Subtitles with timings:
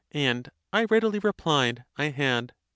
[0.13, 2.53] and I readily replied, Ihad.